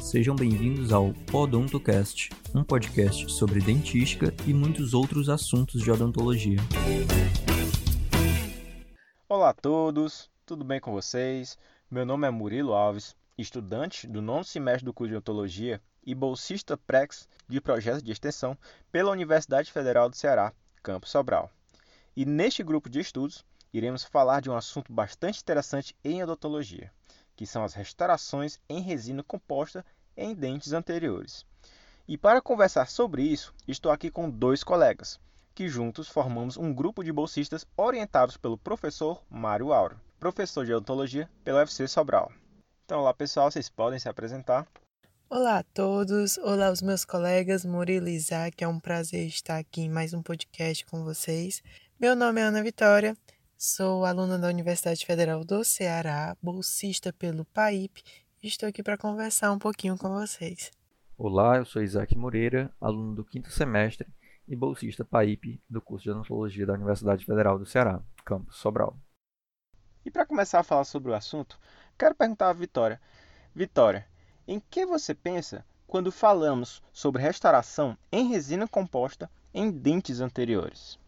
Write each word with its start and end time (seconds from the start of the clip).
Sejam 0.00 0.34
bem-vindos 0.34 0.92
ao 0.92 1.12
Podontocast, 1.30 2.30
um 2.54 2.64
podcast 2.64 3.30
sobre 3.30 3.60
dentística 3.60 4.32
e 4.46 4.54
muitos 4.54 4.94
outros 4.94 5.28
assuntos 5.28 5.82
de 5.82 5.90
odontologia. 5.90 6.56
Olá 9.28 9.50
a 9.50 9.52
todos, 9.52 10.30
tudo 10.46 10.64
bem 10.64 10.80
com 10.80 10.92
vocês? 10.92 11.58
Meu 11.90 12.06
nome 12.06 12.26
é 12.26 12.30
Murilo 12.30 12.72
Alves, 12.72 13.14
estudante 13.38 14.06
do 14.06 14.22
nono 14.22 14.44
semestre 14.44 14.84
do 14.84 14.94
curso 14.94 15.10
de 15.10 15.16
odontologia 15.16 15.80
e 16.04 16.14
bolsista 16.14 16.76
PREX 16.76 17.28
de 17.46 17.60
projetos 17.60 18.02
de 18.02 18.10
extensão 18.10 18.56
pela 18.90 19.10
Universidade 19.10 19.70
Federal 19.70 20.08
do 20.08 20.16
Ceará, 20.16 20.52
Campo 20.82 21.06
Sobral. 21.08 21.50
E 22.16 22.24
neste 22.24 22.62
grupo 22.62 22.88
de 22.88 23.00
estudos, 23.00 23.44
iremos 23.72 24.04
falar 24.04 24.40
de 24.40 24.48
um 24.48 24.56
assunto 24.56 24.90
bastante 24.90 25.40
interessante 25.40 25.94
em 26.02 26.22
odontologia, 26.22 26.90
que 27.34 27.46
são 27.46 27.62
as 27.62 27.74
restaurações 27.74 28.58
em 28.68 28.80
resina 28.80 29.22
composta 29.22 29.84
em 30.16 30.34
dentes 30.34 30.72
anteriores. 30.72 31.44
E 32.08 32.16
para 32.16 32.40
conversar 32.40 32.88
sobre 32.88 33.22
isso, 33.22 33.52
estou 33.68 33.92
aqui 33.92 34.10
com 34.10 34.30
dois 34.30 34.64
colegas, 34.64 35.20
que 35.54 35.68
juntos 35.68 36.08
formamos 36.08 36.56
um 36.56 36.72
grupo 36.72 37.04
de 37.04 37.12
bolsistas 37.12 37.66
orientados 37.76 38.38
pelo 38.38 38.56
professor 38.56 39.22
Mário 39.28 39.72
Auro, 39.72 40.00
professor 40.18 40.64
de 40.64 40.72
odontologia 40.72 41.28
pela 41.44 41.58
UFC 41.58 41.86
Sobral. 41.86 42.32
Então, 42.86 43.00
olá 43.00 43.12
pessoal, 43.12 43.50
vocês 43.50 43.68
podem 43.68 43.98
se 43.98 44.08
apresentar. 44.08 44.64
Olá 45.28 45.58
a 45.58 45.62
todos, 45.64 46.38
olá 46.38 46.70
os 46.70 46.80
meus 46.80 47.04
colegas 47.04 47.64
Murilo 47.64 48.06
e 48.06 48.14
Isaac, 48.14 48.62
é 48.62 48.68
um 48.68 48.78
prazer 48.78 49.26
estar 49.26 49.58
aqui 49.58 49.80
em 49.80 49.90
mais 49.90 50.14
um 50.14 50.22
podcast 50.22 50.86
com 50.86 51.02
vocês. 51.02 51.64
Meu 51.98 52.14
nome 52.14 52.40
é 52.40 52.44
Ana 52.44 52.62
Vitória, 52.62 53.16
sou 53.58 54.04
aluna 54.04 54.38
da 54.38 54.46
Universidade 54.46 55.04
Federal 55.04 55.44
do 55.44 55.64
Ceará, 55.64 56.36
bolsista 56.40 57.12
pelo 57.12 57.44
PAIP 57.46 58.04
Estou 58.40 58.68
aqui 58.68 58.84
para 58.84 58.96
conversar 58.96 59.50
um 59.50 59.58
pouquinho 59.58 59.98
com 59.98 60.10
vocês. 60.10 60.70
Olá, 61.18 61.56
eu 61.56 61.64
sou 61.64 61.82
Isaac 61.82 62.16
Moreira, 62.16 62.72
aluno 62.80 63.16
do 63.16 63.24
quinto 63.24 63.50
semestre 63.50 64.06
e 64.46 64.54
bolsista 64.54 65.04
PAIP 65.04 65.60
do 65.68 65.82
curso 65.82 66.04
de 66.04 66.12
Odontologia 66.12 66.64
da 66.64 66.74
Universidade 66.74 67.24
Federal 67.24 67.58
do 67.58 67.66
Ceará, 67.66 68.00
campus 68.24 68.58
Sobral. 68.58 68.96
E 70.04 70.10
para 70.10 70.24
começar 70.24 70.60
a 70.60 70.62
falar 70.62 70.84
sobre 70.84 71.10
o 71.10 71.14
assunto, 71.14 71.58
quero 71.96 72.14
perguntar 72.14 72.50
a 72.50 72.52
Vitória. 72.52 73.00
Vitória, 73.54 74.06
em 74.46 74.60
que 74.60 74.84
você 74.84 75.14
pensa 75.14 75.64
quando 75.86 76.12
falamos 76.12 76.82
sobre 76.92 77.22
restauração 77.22 77.96
em 78.12 78.28
resina 78.28 78.68
composta 78.68 79.30
em 79.52 79.70
dentes 79.70 80.20
anteriores? 80.20 80.98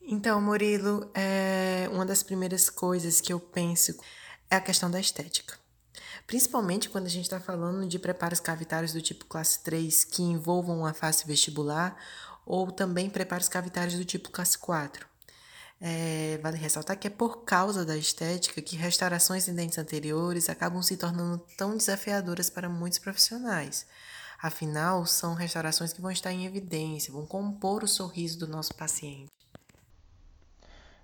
Então, 0.00 0.40
Murilo, 0.40 1.10
é 1.14 1.88
uma 1.90 2.04
das 2.04 2.22
primeiras 2.22 2.68
coisas 2.68 3.20
que 3.20 3.32
eu 3.32 3.40
penso 3.40 3.98
é 4.50 4.56
a 4.56 4.60
questão 4.60 4.90
da 4.90 5.00
estética. 5.00 5.58
Principalmente 6.26 6.88
quando 6.88 7.06
a 7.06 7.10
gente 7.10 7.24
está 7.24 7.40
falando 7.40 7.86
de 7.88 7.98
preparos 7.98 8.40
cavitários 8.40 8.92
do 8.92 9.00
tipo 9.00 9.24
classe 9.24 9.62
3 9.62 10.04
que 10.04 10.22
envolvam 10.22 10.84
a 10.86 10.94
face 10.94 11.26
vestibular 11.26 11.96
ou 12.46 12.70
também 12.70 13.10
preparos 13.10 13.48
cavitários 13.48 13.96
do 13.96 14.04
tipo 14.04 14.30
classe 14.30 14.58
4. 14.58 15.06
É, 15.80 16.38
vale 16.42 16.56
ressaltar 16.56 16.98
que 16.98 17.08
é 17.08 17.10
por 17.10 17.44
causa 17.44 17.84
da 17.84 17.96
estética 17.96 18.62
que 18.62 18.76
restaurações 18.76 19.48
em 19.48 19.54
dentes 19.54 19.76
anteriores 19.76 20.48
acabam 20.48 20.82
se 20.82 20.96
tornando 20.96 21.38
tão 21.56 21.76
desafiadoras 21.76 22.48
para 22.48 22.68
muitos 22.68 22.98
profissionais. 22.98 23.86
Afinal, 24.40 25.06
são 25.06 25.34
restaurações 25.34 25.92
que 25.92 26.00
vão 26.00 26.10
estar 26.10 26.32
em 26.32 26.46
evidência, 26.46 27.12
vão 27.12 27.26
compor 27.26 27.82
o 27.82 27.88
sorriso 27.88 28.38
do 28.38 28.46
nosso 28.46 28.74
paciente. 28.74 29.30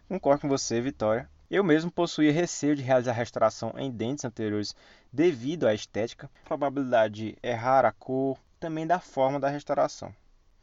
Concordo 0.09 0.43
com 0.43 0.49
você, 0.49 0.81
Vitória. 0.81 1.29
Eu 1.51 1.65
mesmo 1.65 1.91
possuía 1.91 2.33
receio 2.33 2.77
de 2.77 2.83
realizar 2.83 3.13
restauração 3.13 3.73
em 3.77 3.91
dentes 3.91 4.25
anteriores 4.25 4.75
devido 5.13 5.67
à 5.67 5.75
estética, 5.75 6.31
probabilidade 6.45 7.15
de 7.15 7.39
errar 7.43 7.85
a 7.85 7.93
cor, 7.93 8.39
também 8.61 8.87
da 8.87 9.01
forma 9.01 9.41
da 9.41 9.49
restauração. 9.49 10.15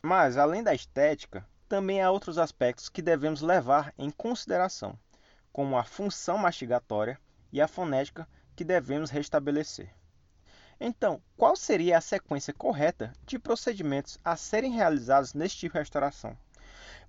Mas, 0.01 0.37
além 0.37 0.63
da 0.63 0.73
estética, 0.73 1.45
também 1.67 2.01
há 2.01 2.09
outros 2.09 2.37
aspectos 2.37 2.89
que 2.89 3.01
devemos 3.01 3.41
levar 3.41 3.93
em 3.97 4.09
consideração, 4.09 4.97
como 5.51 5.77
a 5.77 5.83
função 5.83 6.37
mastigatória 6.37 7.19
e 7.51 7.61
a 7.61 7.67
fonética 7.67 8.27
que 8.55 8.63
devemos 8.63 9.09
restabelecer. 9.09 9.93
Então, 10.79 11.21
qual 11.35 11.55
seria 11.55 11.97
a 11.97 12.01
sequência 12.01 12.53
correta 12.53 13.11
de 13.25 13.39
procedimentos 13.39 14.19
a 14.23 14.35
serem 14.35 14.71
realizados 14.71 15.33
neste 15.33 15.57
tipo 15.57 15.73
de 15.73 15.79
restauração? 15.79 16.37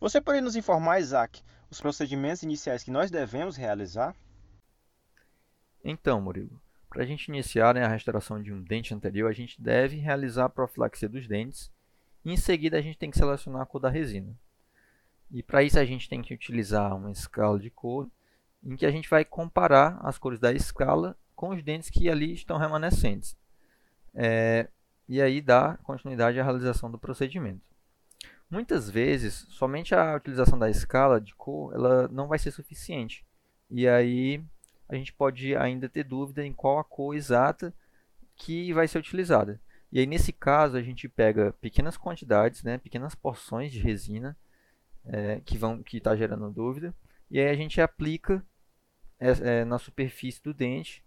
Você 0.00 0.20
poderia 0.20 0.44
nos 0.44 0.56
informar, 0.56 1.00
Isaac, 1.00 1.42
os 1.70 1.80
procedimentos 1.80 2.42
iniciais 2.42 2.82
que 2.82 2.90
nós 2.90 3.10
devemos 3.10 3.56
realizar? 3.56 4.16
Então, 5.84 6.20
Murilo, 6.20 6.60
para 6.88 7.02
a 7.02 7.06
gente 7.06 7.28
iniciar 7.28 7.74
né, 7.74 7.84
a 7.84 7.88
restauração 7.88 8.42
de 8.42 8.52
um 8.52 8.62
dente 8.62 8.94
anterior, 8.94 9.28
a 9.28 9.34
gente 9.34 9.60
deve 9.60 9.96
realizar 9.96 10.46
a 10.46 10.50
profilaxia 10.50 11.08
dos 11.08 11.28
dentes 11.28 11.70
e 12.24 12.32
em 12.32 12.36
seguida 12.36 12.78
a 12.78 12.80
gente 12.80 12.98
tem 12.98 13.10
que 13.10 13.18
selecionar 13.18 13.62
a 13.62 13.66
cor 13.66 13.80
da 13.80 13.90
resina. 13.90 14.34
E 15.30 15.42
para 15.42 15.62
isso 15.62 15.78
a 15.78 15.84
gente 15.84 16.08
tem 16.08 16.22
que 16.22 16.32
utilizar 16.32 16.96
uma 16.96 17.10
escala 17.10 17.58
de 17.58 17.70
cor 17.70 18.08
em 18.62 18.76
que 18.76 18.86
a 18.86 18.90
gente 18.90 19.08
vai 19.08 19.24
comparar 19.24 19.98
as 20.02 20.18
cores 20.18 20.38
da 20.38 20.52
escala 20.52 21.16
com 21.34 21.50
os 21.50 21.62
dentes 21.62 21.90
que 21.90 22.08
ali 22.08 22.32
estão 22.32 22.58
remanescentes. 22.58 23.36
É, 24.14 24.68
e 25.08 25.22
aí 25.22 25.40
dá 25.40 25.78
continuidade 25.82 26.40
à 26.40 26.42
realização 26.42 26.90
do 26.90 26.98
procedimento. 26.98 27.60
Muitas 28.50 28.88
vezes, 28.88 29.46
somente 29.50 29.94
a 29.94 30.16
utilização 30.16 30.58
da 30.58 30.70
escala 30.70 31.20
de 31.20 31.34
cor 31.34 31.74
ela 31.74 32.08
não 32.08 32.26
vai 32.26 32.38
ser 32.38 32.50
suficiente. 32.50 33.24
E 33.70 33.86
aí 33.86 34.42
a 34.88 34.94
gente 34.96 35.12
pode 35.12 35.54
ainda 35.54 35.88
ter 35.88 36.02
dúvida 36.02 36.44
em 36.44 36.52
qual 36.52 36.78
a 36.78 36.84
cor 36.84 37.14
exata 37.14 37.74
que 38.34 38.72
vai 38.72 38.88
ser 38.88 38.98
utilizada. 38.98 39.60
E 39.92 40.00
aí 40.00 40.06
nesse 40.06 40.32
caso 40.32 40.76
a 40.76 40.82
gente 40.82 41.08
pega 41.08 41.52
pequenas 41.60 41.96
quantidades, 41.96 42.62
né, 42.62 42.78
pequenas 42.78 43.14
porções 43.14 43.70
de 43.70 43.78
resina 43.78 44.36
é, 45.04 45.40
que 45.40 45.56
vão 45.56 45.82
que 45.82 45.98
está 45.98 46.14
gerando 46.16 46.50
dúvida, 46.50 46.94
e 47.30 47.38
aí 47.38 47.48
a 47.48 47.54
gente 47.54 47.80
aplica 47.80 48.44
é, 49.18 49.30
é, 49.60 49.64
na 49.64 49.78
superfície 49.78 50.42
do 50.42 50.54
dente, 50.54 51.04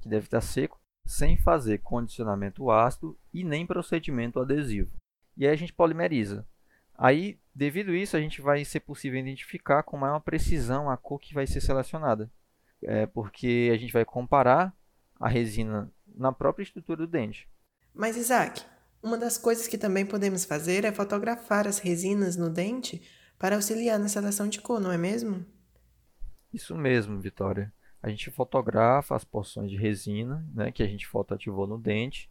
que 0.00 0.08
deve 0.08 0.26
estar 0.26 0.40
seco, 0.40 0.80
sem 1.04 1.36
fazer 1.36 1.78
condicionamento 1.78 2.70
ácido 2.70 3.18
e 3.32 3.44
nem 3.44 3.66
procedimento 3.66 4.40
adesivo. 4.40 4.90
E 5.36 5.46
aí 5.46 5.52
a 5.52 5.56
gente 5.56 5.72
polimeriza. 5.72 6.46
Aí, 6.98 7.38
devido 7.54 7.90
a 7.90 7.96
isso, 7.96 8.16
a 8.16 8.20
gente 8.20 8.40
vai 8.40 8.64
ser 8.64 8.80
possível 8.80 9.20
identificar 9.20 9.82
com 9.82 9.96
maior 9.96 10.20
precisão 10.20 10.90
a 10.90 10.96
cor 10.96 11.20
que 11.20 11.34
vai 11.34 11.46
ser 11.46 11.60
selecionada. 11.60 12.30
É 12.82 13.06
porque 13.06 13.70
a 13.72 13.76
gente 13.76 13.92
vai 13.92 14.04
comparar 14.04 14.74
a 15.20 15.28
resina 15.28 15.92
na 16.06 16.32
própria 16.32 16.62
estrutura 16.62 16.98
do 16.98 17.06
dente. 17.06 17.48
Mas, 17.94 18.16
Isaac, 18.16 18.62
uma 19.02 19.16
das 19.16 19.38
coisas 19.38 19.66
que 19.66 19.78
também 19.78 20.04
podemos 20.04 20.44
fazer 20.44 20.84
é 20.84 20.92
fotografar 20.92 21.66
as 21.66 21.78
resinas 21.78 22.36
no 22.36 22.50
dente 22.50 23.02
para 23.38 23.56
auxiliar 23.56 23.98
na 23.98 24.08
seleção 24.08 24.48
de 24.48 24.60
cor, 24.60 24.80
não 24.80 24.92
é 24.92 24.98
mesmo? 24.98 25.44
Isso 26.52 26.74
mesmo, 26.74 27.20
Vitória. 27.20 27.72
A 28.02 28.08
gente 28.08 28.30
fotografa 28.30 29.16
as 29.16 29.24
porções 29.24 29.70
de 29.70 29.76
resina 29.76 30.46
né, 30.54 30.70
que 30.70 30.82
a 30.82 30.86
gente 30.86 31.06
fotoativou 31.06 31.66
no 31.66 31.78
dente 31.78 32.30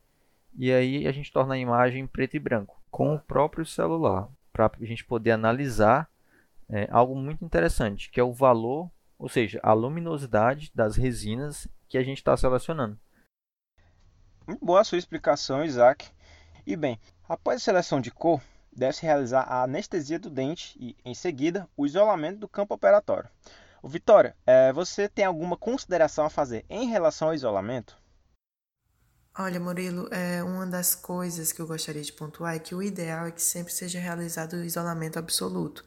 e 0.58 0.72
aí 0.72 1.08
a 1.08 1.12
gente 1.12 1.32
torna 1.32 1.56
a 1.56 1.58
imagem 1.58 2.08
preto 2.08 2.36
e 2.36 2.40
branco 2.40 2.82
com 2.90 3.14
o 3.14 3.20
próprio 3.20 3.66
celular 3.66 4.30
para 4.54 4.72
a 4.80 4.86
gente 4.86 5.04
poder 5.04 5.32
analisar 5.32 6.10
é, 6.70 6.88
algo 6.90 7.14
muito 7.14 7.44
interessante, 7.44 8.10
que 8.10 8.20
é 8.20 8.24
o 8.24 8.32
valor, 8.32 8.90
ou 9.20 9.28
seja, 9.28 9.60
a 9.62 9.74
luminosidade 9.74 10.72
das 10.74 10.96
resinas 10.96 11.68
que 11.90 11.98
a 11.98 12.04
gente 12.04 12.20
está 12.20 12.36
selecionando. 12.38 12.98
Muito 14.48 14.64
boa 14.64 14.82
a 14.82 14.84
sua 14.84 14.98
explicação, 14.98 15.64
Isaac. 15.64 16.10
E 16.66 16.76
bem, 16.76 17.00
após 17.28 17.58
a 17.58 17.66
seleção 17.66 18.00
de 18.00 18.12
cor, 18.12 18.42
deve-se 18.75 19.03
realizar 19.03 19.41
a 19.41 19.63
anestesia 19.63 20.19
do 20.19 20.30
dente 20.30 20.77
e, 20.80 20.95
em 21.06 21.13
seguida, 21.16 21.68
o 21.77 21.86
isolamento 21.86 22.39
do 22.39 22.48
campo 22.48 22.74
operatório. 22.74 23.30
O 23.81 23.88
Vitória, 23.88 24.36
é, 24.45 24.74
você 24.74 25.07
tem 25.07 25.25
alguma 25.25 25.56
consideração 25.56 26.25
a 26.25 26.30
fazer 26.30 26.66
em 26.69 26.88
relação 26.88 27.27
ao 27.27 27.33
isolamento? 27.33 27.98
Olha, 29.38 29.60
Murilo, 29.60 30.07
é, 30.12 30.42
uma 30.42 30.66
das 30.66 30.95
coisas 30.95 31.51
que 31.51 31.62
eu 31.62 31.68
gostaria 31.68 32.01
de 32.01 32.13
pontuar 32.13 32.56
é 32.56 32.60
que 32.60 32.74
o 32.74 32.81
ideal 32.81 33.27
é 33.27 33.31
que 33.31 33.42
sempre 33.42 33.74
seja 33.74 34.00
realizado 34.00 34.54
o 34.54 34.63
isolamento 34.63 35.19
absoluto, 35.19 35.86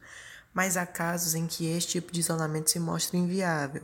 mas 0.53 0.77
há 0.77 0.85
casos 0.87 1.35
em 1.35 1.47
que 1.47 1.67
este 1.67 1.93
tipo 1.93 2.13
de 2.13 2.21
isolamento 2.21 2.71
se 2.71 2.79
mostra 2.79 3.17
inviável. 3.17 3.83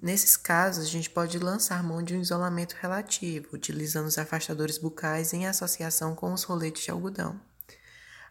Nesses 0.00 0.34
casos, 0.34 0.86
a 0.86 0.88
gente 0.88 1.10
pode 1.10 1.38
lançar 1.38 1.82
mão 1.82 2.02
de 2.02 2.16
um 2.16 2.20
isolamento 2.22 2.72
relativo, 2.80 3.48
utilizando 3.52 4.06
os 4.06 4.16
afastadores 4.16 4.78
bucais 4.78 5.34
em 5.34 5.46
associação 5.46 6.14
com 6.14 6.32
os 6.32 6.42
roletes 6.42 6.84
de 6.84 6.90
algodão. 6.90 7.38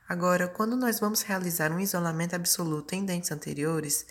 Agora, 0.09 0.47
quando 0.47 0.75
nós 0.75 1.00
vamos 1.00 1.21
realizar 1.21 1.71
um 1.71 1.79
isolamento 1.79 2.35
absoluto 2.35 2.95
em 2.95 3.06
dentes 3.06 3.31
anteriores, 3.31 4.07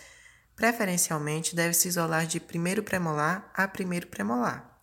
preferencialmente 0.54 1.56
deve-se 1.56 1.88
isolar 1.88 2.24
de 2.24 2.38
primeiro 2.38 2.84
premolar 2.84 3.50
a 3.52 3.66
primeiro 3.66 4.06
premolar. 4.06 4.78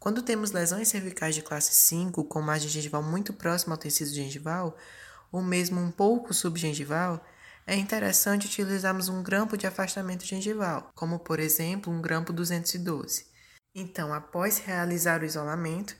Quando 0.00 0.22
temos 0.22 0.50
lesões 0.50 0.88
cervicais 0.88 1.36
de 1.36 1.42
classe 1.42 1.72
5, 1.72 2.24
com 2.24 2.42
margem 2.42 2.68
gengival 2.68 3.00
muito 3.00 3.32
próxima 3.32 3.74
ao 3.74 3.78
tecido 3.78 4.10
gengival, 4.10 4.76
ou 5.30 5.40
mesmo 5.40 5.80
um 5.80 5.92
pouco 5.92 6.34
subgengival, 6.34 7.24
é 7.64 7.76
interessante 7.76 8.48
utilizarmos 8.48 9.08
um 9.08 9.22
grampo 9.22 9.56
de 9.56 9.68
afastamento 9.68 10.24
gengival, 10.24 10.90
como 10.96 11.20
por 11.20 11.38
exemplo 11.38 11.92
um 11.92 12.02
grampo 12.02 12.32
212. 12.32 13.24
Então, 13.72 14.12
após 14.12 14.58
realizar 14.58 15.22
o 15.22 15.24
isolamento, 15.24 15.94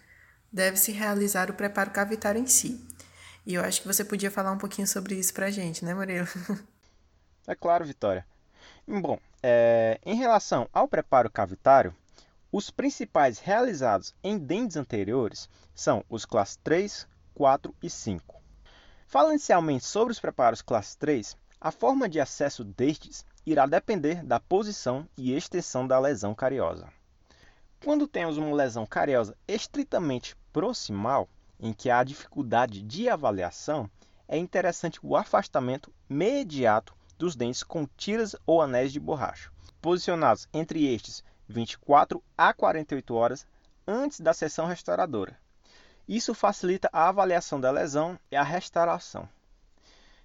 deve-se 0.53 0.91
realizar 0.91 1.53
o 1.53 1.55
preparo 1.55 1.93
cavitário 1.93 2.41
em 2.41 2.49
si. 2.49 2.85
E 3.47 3.55
eu 3.55 3.65
acho 3.65 3.81
que 3.81 3.87
você 3.87 4.05
podia 4.05 4.31
falar 4.31 4.53
um 4.53 4.59
pouquinho 4.59 4.87
sobre 4.87 5.15
isso 5.15 5.33
para 5.33 5.47
a 5.47 5.51
gente, 5.51 5.85
né, 5.85 5.95
Murilo? 5.95 6.27
É 7.47 7.55
claro, 7.55 7.85
Vitória. 7.85 8.25
Bom, 8.87 9.19
é, 9.43 9.99
em 10.05 10.15
relação 10.15 10.69
ao 10.73 10.87
preparo 10.87 11.29
cavitário, 11.29 11.93
os 12.53 12.71
principais 12.71 13.39
realizados 13.39 14.15
em 14.23 14.39
dentes 14.39 14.77
anteriores 14.77 15.49
são 15.75 16.05
os 16.09 16.25
classe 16.25 16.59
3, 16.59 17.09
4 17.35 17.75
e 17.83 17.89
5. 17.89 18.41
Falando 19.07 19.33
inicialmente 19.33 19.85
sobre 19.85 20.13
os 20.13 20.21
preparos 20.21 20.63
classe 20.63 20.97
3, 20.99 21.37
a 21.61 21.71
forma 21.71 22.09
de 22.09 22.21
acesso 22.21 22.63
destes 22.63 23.25
irá 23.47 23.67
depender 23.67 24.23
da 24.25 24.39
posição 24.39 25.09
e 25.17 25.35
extensão 25.35 25.87
da 25.87 25.99
lesão 25.99 26.35
cariosa. 26.35 26.89
Quando 27.85 28.07
temos 28.07 28.37
uma 28.37 28.55
lesão 28.55 28.87
cariosa 28.87 29.37
estritamente 29.49 30.37
proximal, 30.53 31.29
em 31.61 31.73
que 31.73 31.91
há 31.91 32.03
dificuldade 32.03 32.83
de 32.83 33.09
avaliação, 33.09 33.89
é 34.27 34.39
interessante 34.39 34.99
o 35.03 35.17
afastamento 35.17 35.93
imediato 36.09 36.95
dos 37.19 37.37
dentes 37.37 37.63
com 37.63 37.87
tiras 37.97 38.35
ou 38.47 38.63
anéis 38.63 38.93
de 38.93 38.99
borracha, 38.99 39.51
posicionados 39.81 40.49
entre 40.53 40.93
estes 40.93 41.23
24 41.47 42.23
a 42.37 42.55
48 42.55 43.15
horas 43.15 43.47
antes 43.87 44.21
da 44.21 44.33
sessão 44.33 44.67
restauradora. 44.67 45.39
Isso 46.09 46.35
facilita 46.35 46.89
a 46.93 47.09
avaliação 47.09 47.61
da 47.61 47.71
lesão 47.71 48.19
e 48.31 48.37
a 48.37 48.43
restauração. 48.43 49.29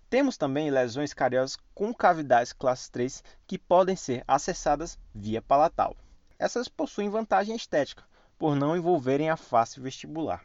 Temos 0.09 0.37
também 0.37 0.69
lesões 0.69 1.13
cariosas 1.13 1.57
com 1.73 1.93
cavidades 1.93 2.53
classe 2.53 2.89
3 2.91 3.23
que 3.45 3.57
podem 3.57 3.95
ser 3.95 4.23
acessadas 4.27 4.97
via 5.13 5.41
palatal. 5.41 5.95
Essas 6.39 6.67
possuem 6.67 7.09
vantagem 7.09 7.55
estética, 7.55 8.03
por 8.37 8.55
não 8.55 8.77
envolverem 8.77 9.29
a 9.29 9.37
face 9.37 9.79
vestibular. 9.79 10.43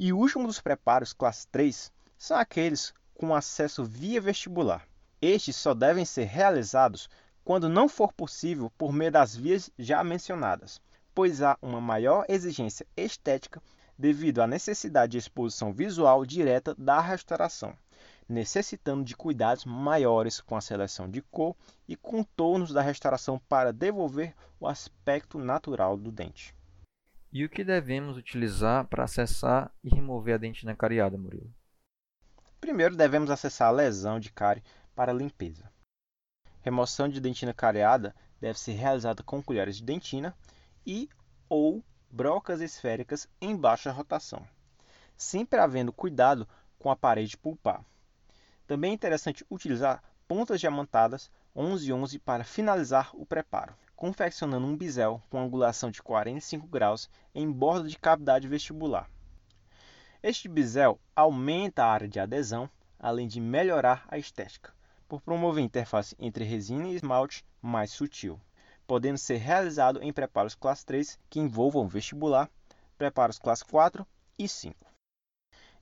E 0.00 0.12
o 0.12 0.16
último 0.16 0.46
dos 0.46 0.60
preparos 0.60 1.12
classe 1.12 1.48
3 1.48 1.90
são 2.16 2.36
aqueles 2.36 2.94
com 3.14 3.34
acesso 3.34 3.84
via 3.84 4.20
vestibular. 4.20 4.86
Estes 5.20 5.56
só 5.56 5.74
devem 5.74 6.04
ser 6.04 6.26
realizados 6.26 7.10
quando 7.44 7.68
não 7.68 7.88
for 7.88 8.12
possível 8.12 8.70
por 8.78 8.92
meio 8.92 9.10
das 9.10 9.34
vias 9.34 9.68
já 9.76 10.04
mencionadas, 10.04 10.80
pois 11.12 11.42
há 11.42 11.58
uma 11.60 11.80
maior 11.80 12.24
exigência 12.28 12.86
estética 12.96 13.60
devido 13.98 14.40
à 14.40 14.46
necessidade 14.46 15.10
de 15.10 15.18
exposição 15.18 15.72
visual 15.72 16.24
direta 16.24 16.76
da 16.76 17.00
restauração, 17.00 17.76
necessitando 18.28 19.02
de 19.02 19.16
cuidados 19.16 19.64
maiores 19.64 20.40
com 20.40 20.54
a 20.54 20.60
seleção 20.60 21.10
de 21.10 21.22
cor 21.22 21.56
e 21.88 21.96
contornos 21.96 22.72
da 22.72 22.82
restauração 22.82 23.36
para 23.48 23.72
devolver 23.72 24.32
o 24.60 24.68
aspecto 24.68 25.40
natural 25.40 25.96
do 25.96 26.12
dente. 26.12 26.54
E 27.30 27.44
o 27.44 27.48
que 27.48 27.62
devemos 27.62 28.16
utilizar 28.16 28.86
para 28.86 29.04
acessar 29.04 29.70
e 29.84 29.90
remover 29.90 30.34
a 30.34 30.38
dentina 30.38 30.74
cariada, 30.74 31.18
Murilo? 31.18 31.52
Primeiro 32.58 32.96
devemos 32.96 33.30
acessar 33.30 33.68
a 33.68 33.72
lesão 33.72 34.18
de 34.18 34.32
cárie 34.32 34.62
para 34.94 35.12
limpeza. 35.12 35.70
Remoção 36.62 37.06
de 37.06 37.20
dentina 37.20 37.52
cariada 37.52 38.14
deve 38.40 38.58
ser 38.58 38.72
realizada 38.72 39.22
com 39.22 39.42
colheres 39.42 39.76
de 39.76 39.84
dentina 39.84 40.34
e 40.86 41.08
ou 41.50 41.84
brocas 42.10 42.62
esféricas 42.62 43.28
em 43.40 43.54
baixa 43.54 43.92
rotação, 43.92 44.46
sempre 45.14 45.60
havendo 45.60 45.92
cuidado 45.92 46.48
com 46.78 46.90
a 46.90 46.96
parede 46.96 47.36
pulpar. 47.36 47.84
Também 48.66 48.92
é 48.92 48.94
interessante 48.94 49.44
utilizar 49.50 50.02
pontas 50.26 50.60
diamantadas 50.60 51.30
11-11 51.54 52.20
para 52.20 52.42
finalizar 52.42 53.10
o 53.14 53.26
preparo, 53.26 53.74
confeccionando 53.98 54.66
um 54.66 54.76
bisel 54.76 55.20
com 55.28 55.38
angulação 55.38 55.90
de 55.90 56.02
45 56.02 56.66
graus 56.66 57.10
em 57.34 57.52
borda 57.52 57.86
de 57.86 57.98
cavidade 57.98 58.48
vestibular. 58.48 59.10
Este 60.22 60.48
bisel 60.48 60.98
aumenta 61.14 61.84
a 61.84 61.92
área 61.92 62.08
de 62.08 62.18
adesão, 62.18 62.70
além 62.98 63.28
de 63.28 63.40
melhorar 63.40 64.06
a 64.08 64.16
estética, 64.16 64.72
por 65.06 65.20
promover 65.20 65.62
interface 65.62 66.16
entre 66.18 66.44
resina 66.44 66.88
e 66.88 66.94
esmalte 66.94 67.44
mais 67.60 67.90
sutil 67.90 68.40
podendo 68.88 69.18
ser 69.18 69.36
realizado 69.36 70.02
em 70.02 70.10
preparos 70.10 70.54
classe 70.54 70.84
3 70.86 71.20
que 71.28 71.38
envolvam 71.38 71.86
vestibular, 71.86 72.50
preparos 72.96 73.38
classe 73.38 73.62
4 73.66 74.04
e 74.38 74.48
5. 74.48 74.74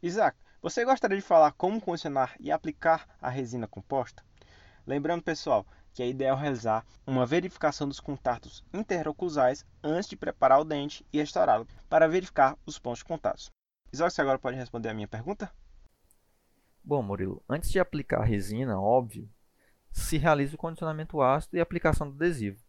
Isaac, 0.03 0.37
você 0.61 0.85
gostaria 0.85 1.17
de 1.17 1.23
falar 1.23 1.53
como 1.53 1.81
condicionar 1.81 2.35
e 2.41 2.51
aplicar 2.51 3.07
a 3.23 3.31
resina 3.31 3.69
composta? 3.69 4.25
Lembrando, 4.85 5.23
pessoal, 5.23 5.65
que 5.97 6.03
é 6.03 6.09
ideal 6.09 6.37
realizar 6.37 6.85
uma 7.07 7.25
verificação 7.25 7.89
dos 7.89 8.01
contatos 8.01 8.63
interoclusais 8.71 9.65
antes 9.83 10.11
de 10.11 10.15
preparar 10.15 10.61
o 10.61 10.65
dente 10.65 11.07
e 11.11 11.17
restaurá-lo, 11.17 11.67
para 11.89 12.07
verificar 12.07 12.55
os 12.67 12.79
pontos 12.79 12.99
de 12.99 13.07
contato. 13.07 13.51
Isaac, 13.91 14.13
você 14.13 14.21
agora 14.21 14.39
pode 14.39 14.59
responder 14.59 14.91
a 14.91 14.95
minha 14.95 15.09
pergunta? 15.09 15.51
Bom, 16.85 17.03
Murilo, 17.03 17.43
antes 17.49 17.71
de 17.71 17.81
aplicar 17.81 18.21
a 18.21 18.25
resina, 18.25 18.79
óbvio, 18.79 19.27
se 19.91 20.19
realiza 20.19 20.55
o 20.55 20.59
condicionamento 20.59 21.23
ácido 21.23 21.57
e 21.57 21.61
a 21.61 21.63
aplicação 21.63 22.11
do 22.11 22.15
adesivo. 22.15 22.63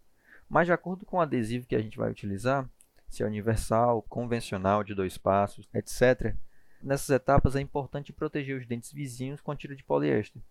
Mas 0.47 0.65
de 0.65 0.71
acordo 0.71 1.05
com 1.05 1.17
o 1.17 1.21
adesivo 1.21 1.67
que 1.67 1.75
a 1.75 1.81
gente 1.81 1.97
vai 1.97 2.09
utilizar, 2.09 2.69
se 3.09 3.23
é 3.23 3.25
universal, 3.25 4.03
convencional, 4.03 4.85
de 4.85 4.95
dois 4.95 5.17
passos, 5.17 5.67
etc., 5.73 6.33
nessas 6.81 7.09
etapas 7.09 7.57
é 7.57 7.59
importante 7.59 8.13
proteger 8.13 8.57
os 8.57 8.65
dentes 8.65 8.93
vizinhos 8.93 9.41
com 9.41 9.53
tira 9.53 9.75
de 9.75 9.83
poliéster, 9.83 10.41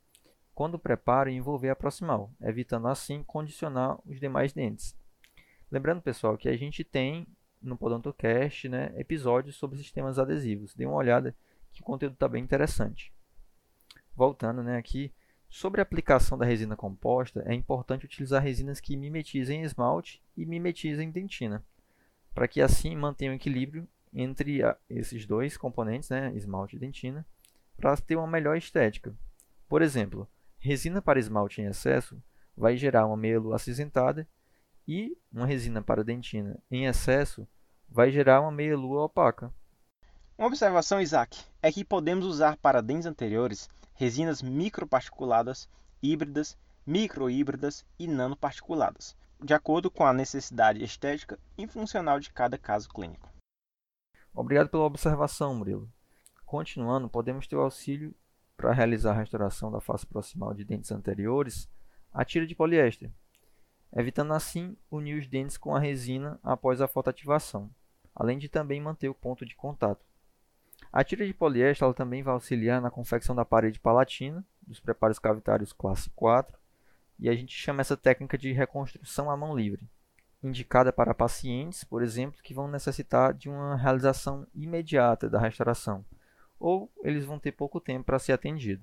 quando 0.57 0.77
preparo 0.77 1.31
e 1.31 1.37
envolver 1.37 1.69
a 1.71 1.77
proximal, 1.77 2.33
evitando 2.41 2.89
assim 2.89 3.23
condicionar 3.23 3.97
os 4.05 4.19
demais 4.19 4.53
dentes. 4.53 4.97
Lembrando, 5.71 6.03
pessoal, 6.03 6.37
que 6.37 6.49
a 6.49 6.57
gente 6.57 6.83
tem 6.83 7.29
no 7.63 7.77
Podontocast 7.77 8.69
né, 8.69 8.93
episódios 8.97 9.55
sobre 9.55 9.79
sistemas 9.79 10.19
adesivos. 10.19 10.75
Dê 10.75 10.85
uma 10.85 10.97
olhada 10.97 11.33
que 11.73 11.81
o 11.81 11.85
conteúdo 11.85 12.15
está 12.15 12.27
bem 12.27 12.43
interessante. 12.43 13.13
Voltando 14.17 14.63
né, 14.63 14.77
aqui, 14.77 15.13
Sobre 15.49 15.81
a 15.81 15.83
aplicação 15.83 16.37
da 16.37 16.45
resina 16.45 16.77
composta, 16.77 17.43
é 17.47 17.55
importante 17.55 18.05
utilizar 18.05 18.43
resinas 18.43 18.81
que 18.81 18.97
mimetizem 18.97 19.63
esmalte 19.63 20.23
e 20.37 20.45
mimetizem 20.45 21.11
dentina, 21.11 21.65
para 22.35 22.49
que 22.49 22.61
assim 22.61 22.95
mantenha 22.97 23.31
o 23.31 23.35
equilíbrio 23.35 23.89
entre 24.13 24.63
a, 24.63 24.77
esses 24.91 25.25
dois 25.25 25.57
componentes, 25.57 26.11
né, 26.11 26.33
esmalte 26.35 26.77
e 26.77 26.79
dentina, 26.79 27.25
para 27.77 27.97
ter 27.97 28.17
uma 28.17 28.27
melhor 28.27 28.57
estética. 28.57 29.15
Por 29.69 29.83
exemplo, 29.83 30.29
resina 30.59 31.01
para 31.01 31.19
esmalte 31.19 31.61
em 31.61 31.67
excesso 31.67 32.23
vai 32.57 32.77
gerar 32.77 33.07
uma 33.07 33.17
meia-lua 33.17 33.57
acinzentada 33.57 34.29
e 34.87 35.17
uma 35.33 35.47
resina 35.47 35.83
para 35.83 36.05
dentina 36.05 36.59
em 36.71 36.87
excesso 36.87 37.47
vai 37.89 38.11
gerar 38.11 38.41
uma 38.41 38.51
meia-lua 38.51 39.05
opaca. 39.05 39.53
Uma 40.39 40.49
observação, 40.49 41.01
Isaac, 41.01 41.43
é 41.63 41.73
que 41.73 41.85
podemos 41.85 42.27
usar 42.27 42.57
para 42.59 42.83
dentes 42.83 43.07
anteriores 43.07 43.69
resinas 43.95 44.43
microparticuladas, 44.43 45.69
híbridas, 46.03 46.59
microhíbridas 46.87 47.85
e 47.99 48.07
nanoparticuladas, 48.07 49.17
de 49.43 49.55
acordo 49.55 49.91
com 49.91 50.05
a 50.05 50.13
necessidade 50.13 50.85
estética 50.85 51.39
e 51.57 51.67
funcional 51.67 52.21
de 52.21 52.31
cada 52.31 52.59
caso 52.59 52.89
clínico. 52.89 53.29
Obrigado 54.35 54.69
pela 54.69 54.85
observação, 54.85 55.55
Murilo. 55.55 55.91
Continuando, 56.45 57.09
podemos 57.09 57.47
ter 57.47 57.57
o 57.57 57.63
auxílio 57.63 58.15
para 58.57 58.73
realizar 58.73 59.11
a 59.13 59.19
restauração 59.19 59.71
da 59.71 59.81
face 59.81 60.07
proximal 60.07 60.55
de 60.55 60.65
dentes 60.65 60.91
anteriores 60.91 61.69
a 62.13 62.25
tira 62.25 62.47
de 62.47 62.55
poliéster, 62.55 63.11
evitando 63.95 64.33
assim 64.33 64.77
unir 64.91 65.19
os 65.19 65.27
dentes 65.27 65.59
com 65.59 65.75
a 65.75 65.79
resina 65.79 66.41
após 66.43 66.81
a 66.81 66.89
fotoativação, 66.89 67.71
além 68.15 68.39
de 68.39 68.49
também 68.49 68.81
manter 68.81 69.09
o 69.09 69.15
ponto 69.15 69.45
de 69.45 69.55
contato. 69.55 70.05
A 70.91 71.05
tira 71.05 71.27
de 71.27 71.35
poliéster 71.35 71.93
também 71.93 72.23
vai 72.23 72.33
auxiliar 72.33 72.81
na 72.81 72.91
confecção 72.91 73.35
da 73.35 73.45
parede 73.45 73.79
palatina, 73.79 74.45
dos 74.67 74.81
preparos 74.81 75.19
cavitários 75.19 75.73
classe 75.73 76.09
4, 76.11 76.59
e 77.19 77.29
a 77.29 77.35
gente 77.35 77.55
chama 77.55 77.83
essa 77.83 77.97
técnica 77.97 78.37
de 78.37 78.53
reconstrução 78.53 79.31
à 79.31 79.37
mão 79.37 79.55
livre, 79.55 79.87
indicada 80.43 80.93
para 80.93 81.15
pacientes, 81.15 81.85
por 81.85 82.03
exemplo, 82.03 82.43
que 82.43 82.55
vão 82.55 82.69
necessitar 82.69 83.35
de 83.35 83.49
uma 83.49 83.77
realização 83.77 84.47
imediata 84.55 85.29
da 85.29 85.39
restauração, 85.39 86.05
ou 86.59 86.91
eles 87.03 87.25
vão 87.25 87.39
ter 87.39 87.53
pouco 87.53 87.81
tempo 87.81 88.05
para 88.05 88.19
ser 88.19 88.33
atendido. 88.33 88.83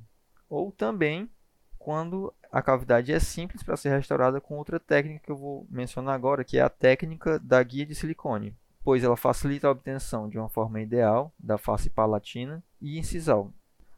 Ou 0.50 0.72
também 0.72 1.30
quando 1.78 2.34
a 2.52 2.62
cavidade 2.62 3.12
é 3.12 3.20
simples 3.20 3.64
para 3.64 3.76
ser 3.76 3.90
restaurada 3.90 4.40
com 4.40 4.58
outra 4.58 4.80
técnica 4.80 5.26
que 5.26 5.32
eu 5.32 5.36
vou 5.36 5.68
mencionar 5.70 6.16
agora, 6.16 6.44
que 6.44 6.58
é 6.58 6.62
a 6.62 6.70
técnica 6.70 7.38
da 7.40 7.62
guia 7.62 7.86
de 7.86 7.94
silicone 7.94 8.56
pois 8.84 9.04
ela 9.04 9.16
facilita 9.16 9.68
a 9.68 9.72
obtenção 9.72 10.28
de 10.28 10.38
uma 10.38 10.50
forma 10.50 10.82
ideal 10.82 11.34
da 11.40 11.58
face 11.58 11.90
palatina 11.90 12.64
e 12.82 13.00
incisal, 13.00 13.54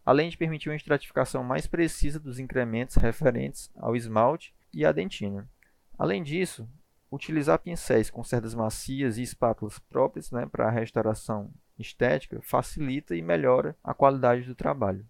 além 0.06 0.30
de 0.30 0.38
permitir 0.38 0.70
uma 0.70 0.76
estratificação 0.76 1.44
mais 1.44 1.66
precisa 1.66 2.20
dos 2.20 2.38
incrementos 2.38 2.96
referentes 2.96 3.72
ao 3.76 3.96
esmalte 3.96 4.54
e 4.72 4.86
à 4.86 4.92
dentina. 4.92 5.50
Além 5.98 6.22
disso, 6.22 6.70
utilizar 7.12 7.58
pincéis 7.60 8.12
com 8.12 8.24
cerdas 8.24 8.54
macias 8.54 9.18
e 9.18 9.24
espátulas 9.24 9.80
próprias 9.80 10.30
né, 10.32 10.46
para 10.46 10.68
a 10.68 10.72
restauração 10.72 11.52
estética 11.78 12.42
facilita 12.42 13.16
e 13.16 13.22
melhora 13.22 13.76
a 13.84 13.94
qualidade 13.94 14.44
do 14.44 14.56
trabalho. 14.56 15.08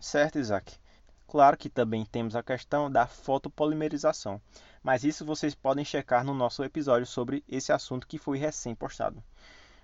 Certo, 0.00 0.38
Isaac. 0.38 0.78
Claro 1.26 1.56
que 1.56 1.68
também 1.68 2.04
temos 2.04 2.36
a 2.36 2.42
questão 2.42 2.90
da 2.90 3.06
fotopolimerização, 3.06 4.40
mas 4.82 5.02
isso 5.02 5.24
vocês 5.24 5.54
podem 5.54 5.84
checar 5.84 6.24
no 6.24 6.34
nosso 6.34 6.62
episódio 6.62 7.06
sobre 7.06 7.42
esse 7.48 7.72
assunto 7.72 8.06
que 8.06 8.18
foi 8.18 8.38
recém-postado. 8.38 9.22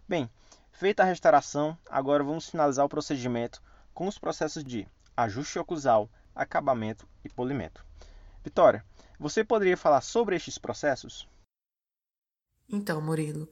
Bem, 0.09 0.31
feita 0.71 1.03
a 1.03 1.07
restauração, 1.07 1.77
agora 1.89 2.23
vamos 2.23 2.49
finalizar 2.49 2.85
o 2.85 2.89
procedimento 2.89 3.63
com 3.93 4.07
os 4.07 4.19
processos 4.19 4.63
de 4.63 4.87
ajuste 5.17 5.59
oclusal, 5.59 6.09
acabamento 6.35 7.09
e 7.25 7.29
polimento. 7.29 7.85
Vitória, 8.45 8.85
você 9.19 9.45
poderia 9.45 9.77
falar 9.77 10.01
sobre 10.01 10.37
estes 10.37 10.57
processos? 10.57 11.29
Então, 12.69 13.01
Murilo, 13.01 13.49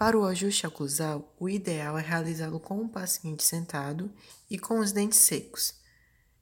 para 0.00 0.18
o 0.18 0.24
ajuste 0.24 0.66
oclusal, 0.66 1.30
o 1.38 1.46
ideal 1.46 1.98
é 1.98 2.00
realizá-lo 2.00 2.58
com 2.58 2.80
o 2.80 2.88
paciente 2.88 3.44
sentado 3.44 4.10
e 4.50 4.58
com 4.58 4.78
os 4.78 4.92
dentes 4.92 5.18
secos. 5.18 5.74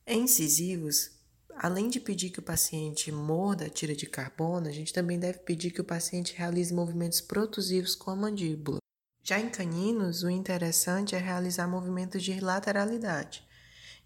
Em 0.06 0.22
incisivos, 0.22 1.10
além 1.56 1.88
de 1.88 1.98
pedir 1.98 2.30
que 2.30 2.38
o 2.38 2.42
paciente 2.42 3.10
morda 3.10 3.64
a 3.64 3.68
tira 3.68 3.96
de 3.96 4.06
carbono, 4.06 4.68
a 4.68 4.70
gente 4.70 4.92
também 4.92 5.18
deve 5.18 5.40
pedir 5.40 5.72
que 5.72 5.80
o 5.80 5.84
paciente 5.84 6.36
realize 6.36 6.72
movimentos 6.72 7.20
protusivos 7.20 7.96
com 7.96 8.12
a 8.12 8.16
mandíbula. 8.16 8.78
Já 9.24 9.40
em 9.40 9.50
caninos, 9.50 10.22
o 10.22 10.30
interessante 10.30 11.16
é 11.16 11.18
realizar 11.18 11.66
movimentos 11.66 12.22
de 12.22 12.38
lateralidade. 12.38 13.42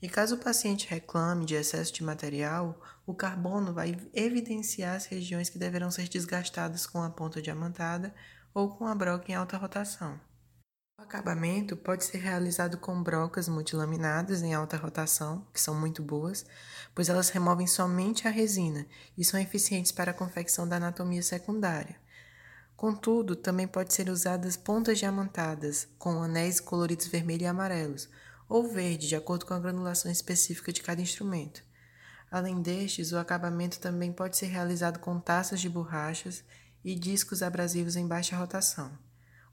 E 0.01 0.09
caso 0.09 0.37
o 0.37 0.39
paciente 0.39 0.89
reclame 0.89 1.45
de 1.45 1.57
excesso 1.57 1.93
de 1.93 2.03
material, 2.03 2.81
o 3.07 3.13
carbono 3.13 3.75
vai 3.75 4.01
evidenciar 4.15 4.97
as 4.97 5.05
regiões 5.05 5.51
que 5.51 5.59
deverão 5.59 5.91
ser 5.91 6.09
desgastadas 6.09 6.87
com 6.87 7.03
a 7.03 7.11
ponta 7.11 7.43
diamantada 7.43 8.15
ou 8.55 8.71
com 8.71 8.87
a 8.87 8.95
broca 8.95 9.31
em 9.31 9.35
alta 9.35 9.57
rotação. 9.57 10.21
O 10.99 11.03
acabamento 11.03 11.77
pode 11.77 12.05
ser 12.05 12.19
realizado 12.19 12.79
com 12.79 13.03
brocas 13.03 13.49
multilaminadas 13.49 14.43
em 14.43 14.55
alta 14.55 14.77
rotação, 14.77 15.47
que 15.53 15.61
são 15.61 15.75
muito 15.75 16.03
boas, 16.03 16.47
pois 16.95 17.09
elas 17.09 17.29
removem 17.31 17.67
somente 17.67 18.29
a 18.29 18.31
resina 18.31 18.87
e 19.19 19.25
são 19.25 19.41
eficientes 19.41 19.91
para 19.91 20.13
a 20.13 20.15
confecção 20.15 20.69
da 20.69 20.77
anatomia 20.77 21.23
secundária. 21.23 21.97
Contudo, 22.77 23.35
também 23.35 23.67
pode 23.67 23.93
ser 23.93 24.09
usadas 24.09 24.57
pontas 24.57 24.99
diamantadas, 24.99 25.89
com 25.99 26.23
anéis 26.23 26.61
coloridos 26.61 27.07
vermelho 27.07 27.43
e 27.43 27.47
amarelos, 27.47 28.09
ou 28.49 28.69
verde, 28.69 29.09
de 29.09 29.17
acordo 29.17 29.47
com 29.47 29.55
a 29.55 29.59
granulação 29.59 30.11
específica 30.11 30.73
de 30.73 30.83
cada 30.83 31.01
instrumento. 31.01 31.65
Além 32.31 32.63
destes, 32.63 33.13
o 33.13 33.19
acabamento 33.19 33.79
também 33.79 34.13
pode 34.13 34.37
ser 34.37 34.47
realizado 34.47 34.99
com 34.99 35.19
taças 35.19 35.61
de 35.61 35.69
borrachas 35.69 36.45
e 36.85 36.95
discos 36.95 37.43
abrasivos 37.43 37.97
em 37.97 38.07
baixa 38.07 38.37
rotação. 38.37 38.97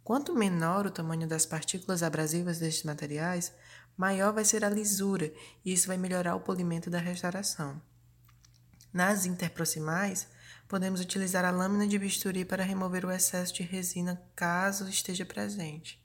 Quanto 0.04 0.36
menor 0.36 0.86
o 0.86 0.92
tamanho 0.92 1.28
das 1.28 1.46
partículas 1.46 2.02
abrasivas 2.02 2.58
destes 2.58 2.84
materiais, 2.84 3.54
maior 3.96 4.34
vai 4.34 4.44
ser 4.44 4.64
a 4.64 4.70
lisura 4.70 5.32
e 5.64 5.74
isso 5.74 5.88
vai 5.88 5.98
melhorar 5.98 6.36
o 6.36 6.42
polimento 6.42 6.90
da 6.90 6.98
restauração. 6.98 7.82
Nas 8.92 9.26
interproximais, 9.26 10.28
podemos 10.68 11.00
utilizar 11.00 11.46
a 11.46 11.52
lâmina 11.52 11.88
de 11.88 12.00
bisturi 12.00 12.44
para 12.44 12.64
remover 12.64 13.06
o 13.06 13.12
excesso 13.12 13.54
de 13.54 13.64
resina 13.64 14.22
caso 14.36 14.90
esteja 14.90 15.26
presente. 15.26 16.04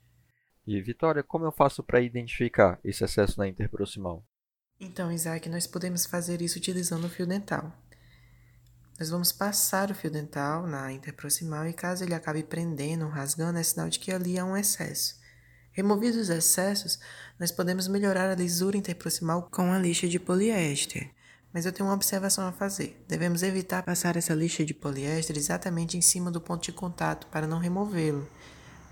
E 0.67 0.81
Vitória, 0.81 1.23
como 1.23 1.45
eu 1.45 1.51
faço 1.51 1.83
para 1.83 2.01
identificar 2.01 2.79
esse 2.83 3.03
excesso 3.03 3.39
na 3.39 3.47
interproximal? 3.47 4.23
Então, 4.79 5.11
Isaac, 5.11 5.47
nós 5.47 5.65
podemos 5.65 6.05
fazer 6.05 6.41
isso 6.41 6.57
utilizando 6.57 7.05
o 7.05 7.09
fio 7.09 7.25
dental. 7.25 7.71
Nós 8.97 9.09
vamos 9.09 9.31
passar 9.31 9.91
o 9.91 9.95
fio 9.95 10.09
dental 10.09 10.65
na 10.65 10.91
interproximal 10.93 11.67
e 11.67 11.73
caso 11.73 12.03
ele 12.03 12.13
acabe 12.13 12.43
prendendo 12.43 13.03
ou 13.03 13.11
rasgando, 13.11 13.59
é 13.59 13.63
sinal 13.63 13.89
de 13.89 13.99
que 13.99 14.11
ali 14.11 14.39
há 14.39 14.45
um 14.45 14.55
excesso. 14.55 15.19
Removidos 15.73 16.17
os 16.17 16.29
excessos, 16.29 16.97
nós 17.37 17.51
podemos 17.51 17.89
melhorar 17.89 18.29
a 18.29 18.35
lisura 18.35 18.77
interproximal 18.77 19.49
com 19.51 19.73
a 19.73 19.77
lixa 19.77 20.07
de 20.07 20.17
poliéster. 20.17 21.11
Mas 21.53 21.65
eu 21.65 21.73
tenho 21.73 21.89
uma 21.89 21.95
observação 21.95 22.47
a 22.47 22.53
fazer. 22.53 23.03
Devemos 23.05 23.43
evitar 23.43 23.83
passar 23.83 24.15
essa 24.15 24.33
lixa 24.33 24.63
de 24.63 24.73
poliéster 24.73 25.37
exatamente 25.37 25.97
em 25.97 26.01
cima 26.01 26.31
do 26.31 26.39
ponto 26.39 26.63
de 26.63 26.71
contato 26.71 27.27
para 27.27 27.45
não 27.45 27.59
removê-lo. 27.59 28.25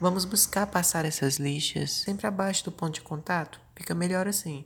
Vamos 0.02 0.26
buscar 0.26 0.68
passar 0.68 1.06
essas 1.06 1.38
lixas 1.38 1.92
sempre 1.92 2.28
abaixo 2.28 2.66
do 2.66 2.72
ponto 2.74 2.96
de 2.96 3.02
contato. 3.02 3.62
Fica 3.74 3.96
melhor 3.96 4.28
assim. 4.28 4.66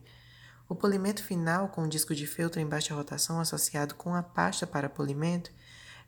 O 0.70 0.76
polimento 0.76 1.24
final 1.24 1.70
com 1.70 1.88
disco 1.88 2.14
de 2.14 2.28
feltro 2.28 2.60
em 2.60 2.68
baixa 2.68 2.94
rotação 2.94 3.40
associado 3.40 3.96
com 3.96 4.14
a 4.14 4.22
pasta 4.22 4.68
para 4.68 4.90
polimento 4.90 5.50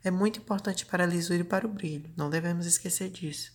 é 0.04 0.10
muito 0.10 0.38
importante 0.38 0.84
para 0.84 1.04
a 1.04 1.06
lisura 1.06 1.40
e 1.40 1.44
para 1.44 1.66
o 1.66 1.70
brilho, 1.70 2.10
não 2.14 2.28
devemos 2.28 2.66
esquecer 2.66 3.08
disso. 3.08 3.52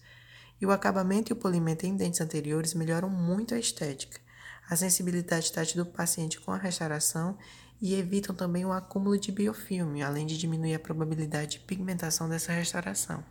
E 0.59 0.65
o 0.65 0.71
acabamento 0.71 1.31
e 1.31 1.33
o 1.33 1.35
polimento 1.35 1.85
em 1.85 1.95
dentes 1.95 2.21
anteriores 2.21 2.73
melhoram 2.73 3.07
muito 3.07 3.53
a 3.53 3.59
estética, 3.59 4.19
a 4.67 4.75
sensibilidade 4.75 5.51
tátil 5.51 5.83
do 5.83 5.91
paciente 5.91 6.39
com 6.39 6.51
a 6.51 6.57
restauração 6.57 7.37
e 7.79 7.93
evitam 7.93 8.33
também 8.33 8.65
o 8.65 8.71
acúmulo 8.71 9.19
de 9.19 9.31
biofilme, 9.31 10.01
além 10.01 10.25
de 10.25 10.37
diminuir 10.37 10.73
a 10.73 10.79
probabilidade 10.79 11.51
de 11.51 11.59
pigmentação 11.59 12.27
dessa 12.27 12.51
restauração. 12.51 13.23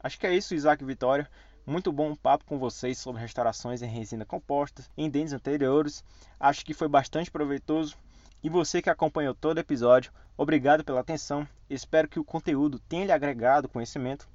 Acho 0.00 0.18
que 0.18 0.26
é 0.26 0.34
isso, 0.34 0.54
Isaac 0.54 0.82
Vitória. 0.84 1.28
Muito 1.66 1.90
bom 1.90 2.10
um 2.10 2.14
papo 2.14 2.44
com 2.44 2.60
vocês 2.60 2.96
sobre 2.96 3.20
restaurações 3.20 3.82
em 3.82 3.88
resina 3.88 4.24
composta 4.24 4.84
em 4.96 5.10
dentes 5.10 5.32
anteriores. 5.32 6.04
Acho 6.38 6.64
que 6.64 6.72
foi 6.72 6.86
bastante 6.86 7.28
proveitoso. 7.28 7.96
E 8.40 8.48
você 8.48 8.80
que 8.80 8.88
acompanhou 8.88 9.34
todo 9.34 9.56
o 9.56 9.60
episódio, 9.60 10.12
obrigado 10.36 10.84
pela 10.84 11.00
atenção. 11.00 11.46
Espero 11.68 12.06
que 12.06 12.20
o 12.20 12.24
conteúdo 12.24 12.78
tenha 12.78 13.06
lhe 13.06 13.10
agregado 13.10 13.68
conhecimento. 13.68 14.28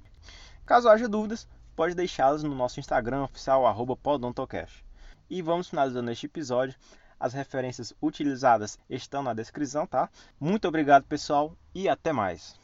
Caso 0.66 0.90
haja 0.90 1.08
dúvidas, 1.08 1.48
pode 1.74 1.94
deixá-las 1.94 2.42
no 2.42 2.54
nosso 2.54 2.78
Instagram 2.78 3.22
oficial 3.22 3.64
@podontocast. 4.02 4.84
E 5.30 5.40
vamos 5.40 5.70
finalizando 5.70 6.10
este 6.10 6.26
episódio. 6.26 6.74
As 7.18 7.32
referências 7.32 7.94
utilizadas 8.02 8.78
estão 8.90 9.22
na 9.22 9.32
descrição, 9.32 9.86
tá? 9.86 10.10
Muito 10.38 10.68
obrigado, 10.68 11.04
pessoal, 11.04 11.56
e 11.74 11.88
até 11.88 12.12
mais. 12.12 12.61